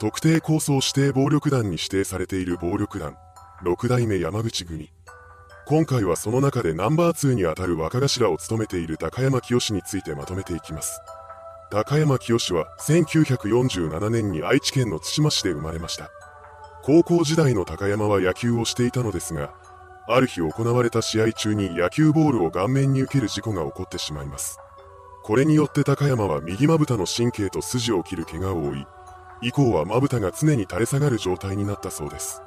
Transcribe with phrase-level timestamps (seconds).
[0.00, 3.16] 特定抗争指定暴力団に指定されている暴力団、
[3.62, 4.90] 六代目山口組。
[5.66, 11.00] 今回はその中でナンバー2にあたる若頭を務めている高山清についてまとめていきます。
[11.70, 16.10] 高山清は1947年に愛知県の津島市で生まれました。
[16.82, 19.54] 高校時代の高山は野球をしていたのですが、
[20.08, 24.58] ある日行われた試合中に野球ボールを顔面に受ける事故が起こってしまいます。
[25.22, 28.86] これによって高山は右まぶたの神経と筋を切る怪我を負い、
[29.42, 32.40] 以降はまぶたが常に垂れ下がる状態になったそうです。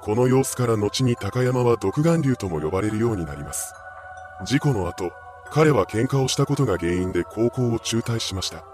[0.00, 3.74] この様子から後に高山は独眼竜とも呼ばれるようになります。
[4.46, 5.12] 事故の後、
[5.50, 8.64] 彼は喧嘩をしたことが原因で高校を中退しました。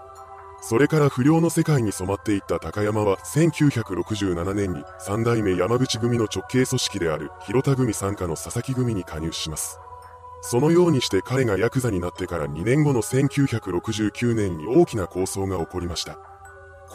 [0.61, 9.79] それから不良の世界に染まっていった高山は1967年に三代目山口組の直系組織である広田組傘下の佐々木組に加入します。
[10.41, 16.34] そのようにして彼がヤクザになってから2年後の1969年に大きな抗争が起こりました。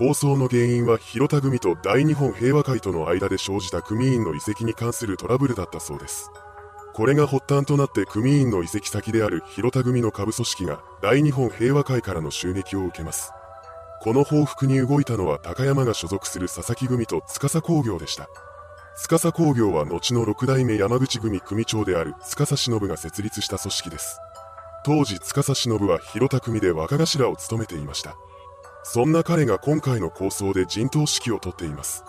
[0.01, 6.31] 抗争の原因は広田組と大日本平和会との間で生じた組員の移籍に関するトラブルだったそうです。
[6.95, 13.33] これが発端となって組員の移籍先である広田組の下部組織が大日本平和会からの襲撃を受けます。
[14.01, 18.31] この報復に動いたのは高山が所属する佐々木組と司工業でした。
[18.97, 24.19] 司工業は後の六代目山口組組長である司忍が設立した組織です。
[24.83, 28.17] 当時司忍は広田組で若頭を務めていました。
[28.83, 32.05] そんな彼が今回の構想で陣頭指揮を執っています。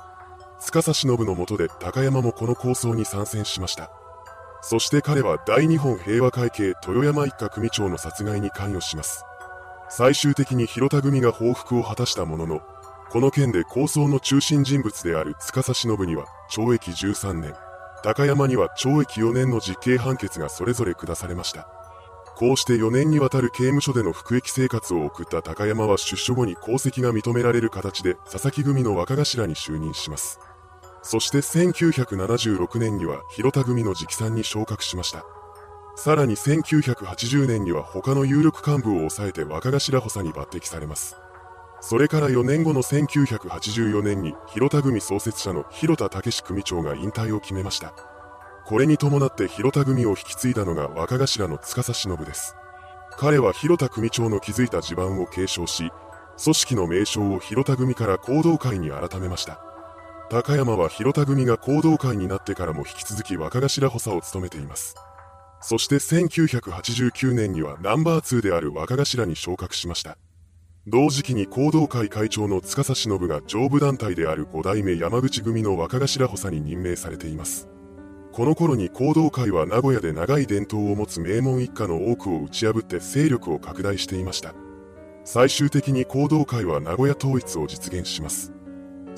[0.59, 3.91] 司忍の下で高山もこの構想に参戦しました。
[4.61, 9.25] そして彼は大日本平和会系豊山一家組長の殺害に関与します。
[9.89, 12.61] 最終的に広田組が報復を果たしたものの、
[13.09, 17.53] この件で構想の中心人物である司忍には懲役13年、
[18.03, 21.80] 高山には懲役4年の実刑判決がそれぞれ下されました。
[22.35, 30.39] こうして4年にわたる刑務所での服役生活を送った高山は出所後に功績が認められる形で佐々木組の若頭に就任します。
[31.03, 35.25] そして1976年には広田組の直参に昇格しました。
[35.95, 41.15] さらに1980年には他の有力幹部を抑えて若頭補佐に抜擢されます。
[41.81, 48.10] それから4年後の1984年に広田組創設者の広田武史組長が引退を決めました。
[48.71, 52.55] これに伴って広田組を引き継いだのが若頭の司忍です。
[53.17, 55.91] 彼は広田組長の築いた地盤を継承し、
[56.41, 59.61] 組織の名称を広田組から行動会に改めました。
[60.29, 64.95] 高山は広田組が行動会になってからも引き続き若頭補佐を務めています。
[65.59, 70.17] そして1989年にはナンバー2である若頭に昇格しました。
[70.87, 77.67] 同時期に行動会会長の司忍が上部団体である5代目山口組の若頭補佐に任命されています。
[78.31, 84.53] この頃に行動会は名古屋で長い伝統を持つ名門一家の多くを打ち破って勢力を拡大していました。
[85.25, 88.53] 最終的に行動会は名古屋統一を実現します。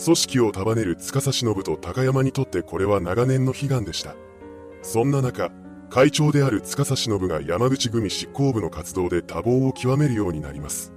[0.03, 4.15] 組織を束ねる司忍と高山にとってこれは長年の悲願でした。
[4.81, 5.51] そんな中、
[5.91, 10.91] 会長である司忍が山口組執行部の活動で多忙を極めるようになります。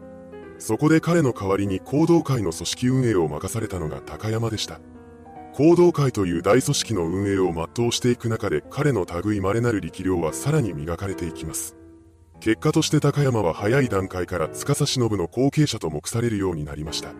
[0.58, 4.80] そこで彼の代わりに行動会の組織運営を任されたのが高山でした。
[5.56, 11.74] 行動会という大組織の運営を全うしていく中で彼の類稀なる力量はさらに磨かれていきます。
[12.40, 17.14] 結果として高山は早い段階から司忍の後継者と目されるようになりました。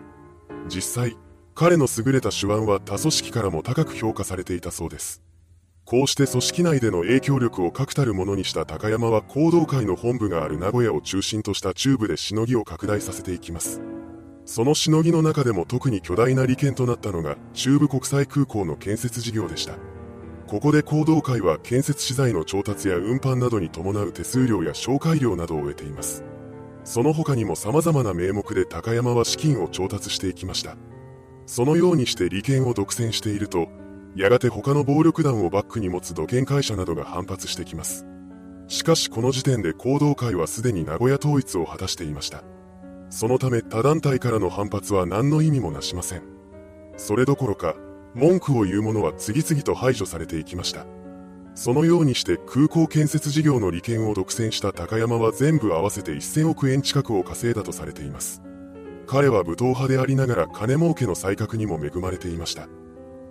[0.69, 1.17] 実際、
[1.55, 5.23] 彼の優れた手腕は他組織からも高く評価されていたそうです。
[5.83, 13.81] こうして組織内での影響力を確たるものにした高山は行動会の本部がある名古屋を中心とした中部でしのぎを拡大させていきます。
[14.47, 19.73] そのしのぎの中でも特に巨大な利権となったのが中部国際空港の建設事業でした。
[20.47, 26.23] ここで行動会は建設資材の調達や運搬などに伴う手数料や紹介料などを得ています。
[26.85, 30.77] その他にも様々な名目で高山は資金を調達していきました。
[31.45, 33.67] そのようにして利権を独占していると、
[34.15, 38.05] やがて他の暴力団をバックに持つ土建会社などが反発してきます。
[38.69, 42.45] しかしこの時点で行動会はすでに名古屋統一を果たしていました。
[43.09, 46.23] そのため他団体からの反発は何の意味もなしません。
[46.97, 47.75] それどころか、
[48.13, 50.85] 文句を言う者は次々と排除されていきました。
[51.55, 58.43] そのようにして空港建設事業の利権を独占した高山は全部合わせて1000億円近くを稼いだとされています。
[59.07, 62.67] 彼は武闘派でありながら金儲けの才覚にも恵まれていました。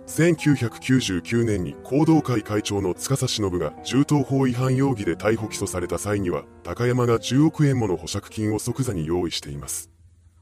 [0.07, 9.91] 1999年に行動会会長の司忍が銃刀法違反容疑で逮捕起訴された際には、高山が10億円もの保釈金を即座に用意しています。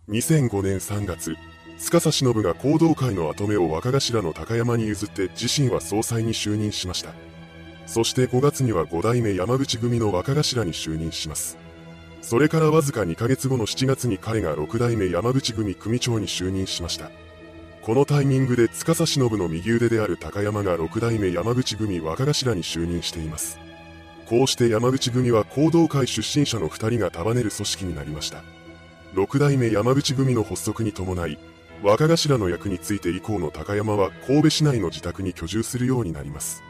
[0.09, 1.35] 2005年3月、
[1.77, 7.11] 司忍が行動会の後目を若頭の高山に譲って自身は総裁に就任しました。
[7.87, 11.57] そして5月には5代目山口組の若頭に就任します。
[12.21, 17.09] それからわずか2ヶ月後の7月に彼が6代目山口組組長に就任しました。
[17.85, 23.59] このタイミングで司忍の右腕である高山が六代目山口組若頭に就任しています。
[24.25, 28.41] こうして山口組は行動会出身者の2人が束ねる組織になりました。
[29.13, 31.37] 六代目山口組の発足に伴い、
[31.83, 36.63] 若頭の役について以降の高山は神戸市内の自宅に居住するようになります。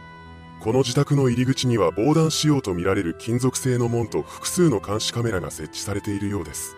[0.60, 6.76] この自宅の入り口には防弾仕様とみられる金属製の門と複数の監視カメラが設置されているようです。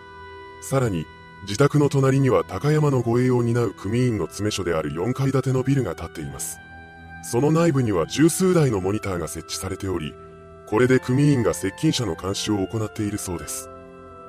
[0.60, 1.06] さらに、
[1.42, 6.58] 自宅の隣には高山の護衛を担う組員の詰め所である4階建てのビルが建っています。
[7.22, 10.14] その内部には十数台のモニターが設置されており、
[10.66, 13.70] これで組員が接近者の監視を行っているそうです。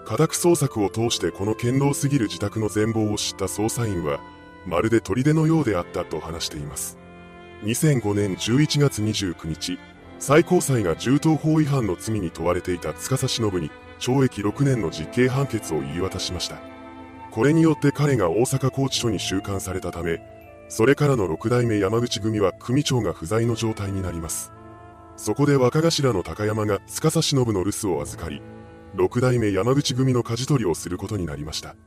[0.06, 4.20] 家宅捜索を通してこの堅牢すぎる自宅の全貌を知った捜査員は、
[4.66, 6.98] まるで砦のようであったと話しています。
[7.64, 9.78] 2005年11月29日、
[10.18, 16.79] 最高裁が銃刀法違反の罪に問われていた司忍に懲役6年の実刑判決を言い渡しました。
[17.40, 20.20] これによって彼が大阪拘置所に収監されたため、
[20.68, 24.52] それからの六代目山口組は組長が不在の状態になります。
[25.16, 28.42] そこで若頭の高山が司忍の留守を預かり、
[28.94, 31.78] 六代目山口組の舵取りをすることになりました。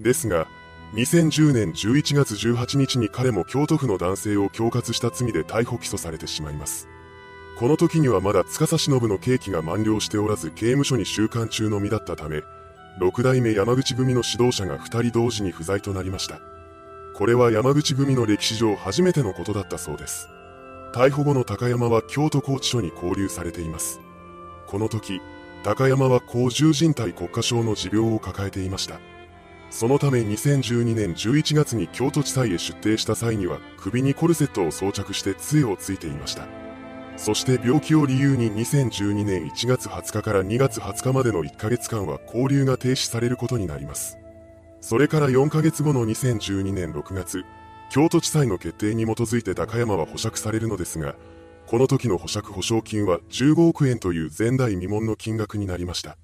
[0.00, 0.48] ですが、
[0.94, 6.88] 2010年11月18日に彼も京都府の男性を恐喝した罪で逮捕起訴されてしまいます。
[7.56, 12.42] この時にはまだ司忍の刑期が満了しておらず刑務所に収監中の身だったため、
[12.98, 16.40] 六代目山口組の指導者が2人同時に不在となりました。
[17.14, 20.28] これは山口組の歴史上初めてのことだったそうです。
[20.92, 24.00] 逮捕後の高山は京都拘置所に拘留されています。
[24.66, 25.20] この時、
[25.62, 28.98] 高山は高重人体国家症の持病を抱えていました。
[29.70, 36.67] そのため2012年11月に京都地裁へ出廷した際には首にコルセットを装着して杖をついていました。
[37.18, 44.16] そして病気を理由に2012年1月20日から2月20日までの1ヶ月間は交流が停止されることになります。
[44.80, 47.44] それから4ヶ月後の2012年6月、
[47.90, 51.16] 京都地裁の決定に基づいて高山は保釈されるのですが、
[51.66, 56.16] この時の保釈保証金は15億円という前代未聞の金額になりました。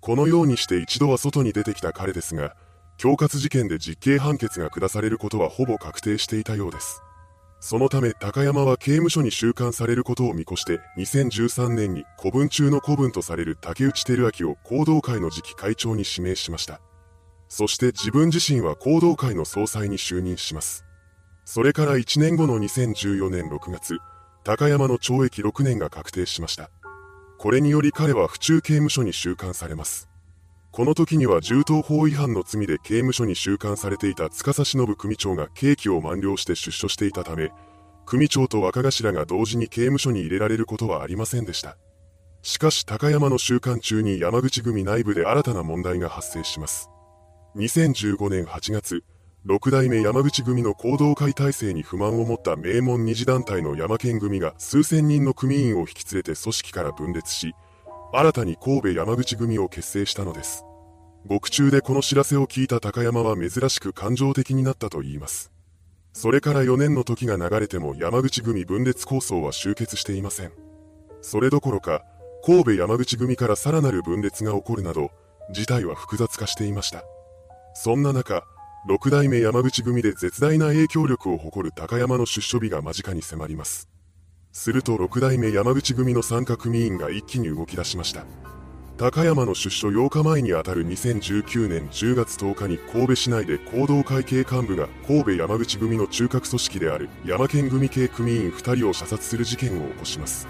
[0.00, 2.56] このようにして一度は外に出てきた彼ですが、
[2.96, 7.02] 恐喝事件で実刑判決が下されることはほぼ確定していたようです。
[7.64, 16.80] そのため高山は刑務所に収監されることを見越して2013年に古文中の古文とされる竹内照明を行動会の次期会長に指名しました。
[17.48, 20.84] そして自分自身は行動会の総裁に就任します。
[21.44, 23.98] それから1年後の2014年6月、
[24.42, 26.68] 高山の懲役6年が確定しました。
[27.38, 30.08] これにより彼は府中刑務所に収監されます。
[30.72, 37.52] この時には銃刀法違反の罪で刑務所に収監されていた司忍組長が刑期を満了して出所していたため、
[38.06, 41.76] 組長と若頭が同時に刑務所に入れられることはありませんでした。
[42.40, 46.88] しかし高山の収監中に山口組内部で新たな問題が発生します。
[47.56, 49.04] 2015年8月、
[49.44, 57.54] 六代目山口組の行動会体制に不満を持った名門二次団体の山県組が数千人の組員を引き連れて組織から分裂し、
[58.14, 60.64] 新たに神戸山口組を結成したのです。
[61.26, 65.50] 獄中でこの知らせを聞いた高山は珍しく感情的になったと言います。
[66.12, 70.52] それから4年の時が流れても山口組分裂構想は終結していません。
[71.22, 72.04] それどころか、
[72.44, 75.10] 神戸山口組からさらなる分裂が起こるなど、
[75.52, 77.04] 事態は複雑化していました。
[77.74, 78.44] そんな中、
[78.86, 83.91] 六代目山口組で絶大な影響力を誇る高山の出所日が間近に迫ります。
[84.52, 88.24] すると六代目山口組の参加組員が一気に動き出しました。
[88.98, 100.46] 高山の出所8日前にあたる2019年10月10日に神戸市内で行動会計幹部が神戸山口組の中核組織である山県組系組員2人を射殺する事件を起こします。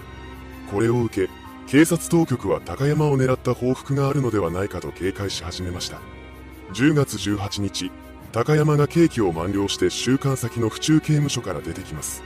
[0.71, 1.33] これを受け、
[1.69, 6.01] 警察当局は高山を狙った報復があるのではないかと警戒し始めました。
[6.75, 7.93] 10月18日、
[8.33, 12.23] 高山が刑期を満了して収監先の府中刑務所から出てきます。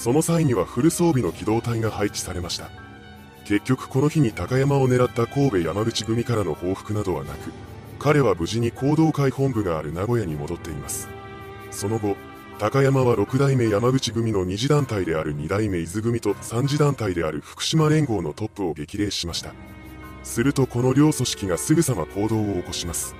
[0.00, 2.70] その際にはフル装備の機動隊が配置されました。
[3.44, 7.52] 結局この日に高山を狙った神戸山口組からの報復などはなく、
[7.98, 11.06] 彼は無事に行動会本部がある名古屋に戻っています。
[11.70, 12.16] その後、
[12.58, 19.52] 高山は6代目山口組の2次団体である2代目伊豆組と3次団体である福島連合のトップを激励しました。
[20.22, 23.14] するとこの両組織がすぐさま行動を起こします。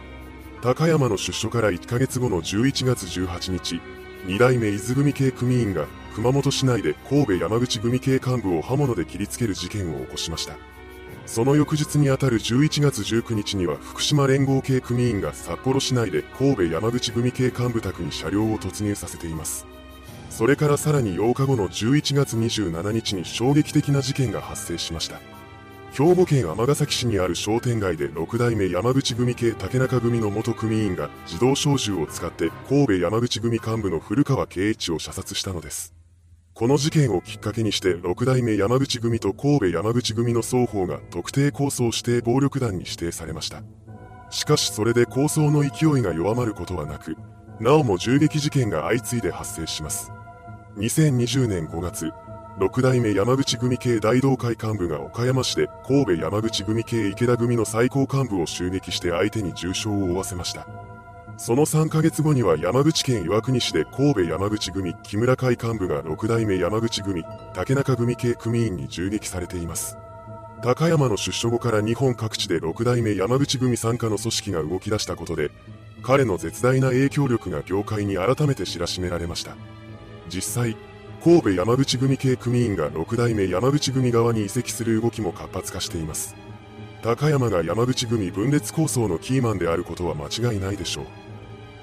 [0.63, 3.83] 高山の出所から1ヶ月後の11月18日、
[4.25, 10.57] 2代目伊豆組系組員が熊本市内で神戸山口組系幹部を刃物で切りつける事件を起こしました。
[11.27, 19.67] その翌日にあたる11月19日には福島連合系組員が札幌市内で神戸山口組系幹部宅に車両を突入させています。
[20.29, 25.21] それからさらに8日後の11月27日に衝撃的な事件が発生しました。
[25.93, 36.00] 兵庫県尼崎市にある商店街で6代目山口組系竹中組の元組員が自動小銃を使って神戸山口組幹部の古川圭一を射殺したのです。
[36.55, 43.63] この事件をきっかけにして6代目山口組と神戸山口組の双方が特定抗争指定暴力団に指定されました。
[44.31, 47.17] しかしそれで抗争の勢いが弱まることはなく、
[47.61, 50.13] なおも銃撃事件が相次いで発生します。
[50.77, 52.13] 2020年5月、
[52.59, 60.67] 6代目山口組系大同会幹部が岡山市で神戸山口組系池田組の最高幹部を襲撃して相手に重傷を負わせました。
[61.43, 69.97] その3ヶ月後には山口県岩国市で神戸山口組木村会幹部が6代目山口組竹中組系組員に銃撃されています。
[70.63, 75.51] 高山の出所後から日本各地で6代目山口組参加の組織が動き出したことで、
[76.03, 79.57] 彼の絶大な影響力が業界に改めて知らしめられました。
[80.29, 80.77] 実際、
[81.25, 86.37] 神戸山口組系組員が6代目山口組側に移籍する動きも活発化しています。
[87.03, 91.30] 高山が山口組分裂構想のキーマンであることは間違いないでしょう。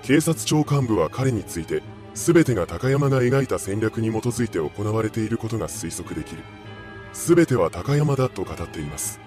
[0.04, 6.44] 警察庁幹部は彼について、全てが高山が描いた戦略に基づいて行われていることが推測できる。
[7.14, 9.20] 全ては高山だと語っています。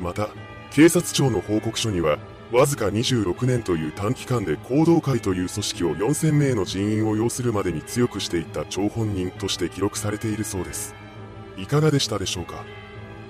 [0.00, 0.28] また、
[0.70, 2.18] 警察庁の報告書には、
[2.50, 10.94] わずか26年という短期間で行動会という組織を4000名の人員を要するまでに強くしていった張本人として記録されているそうです。
[11.58, 12.64] いかがでしたでしょうか？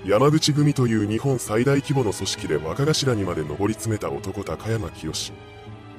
[0.05, 5.33] 山口組という日本最大規模の組織で若頭にまで上り詰めた男高山清。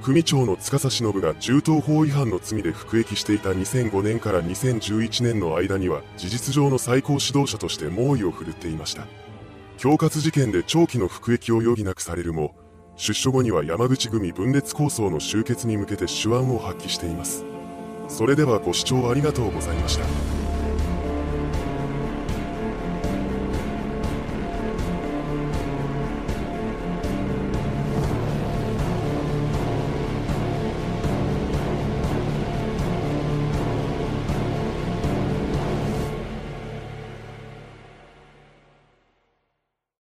[0.02, 9.06] 組長の司忍が銃刀法違反の罪で服役していた2005年から2011年の間には事実上の最高指導者として猛威を振るっていました。
[9.74, 12.54] 恐喝事件で長期の服役を余儀なくされるも、
[12.96, 17.44] 出所後には山口組分裂構想の終結に向けて手腕を発揮しています。
[18.08, 20.49] それではご視聴ありがとうございました。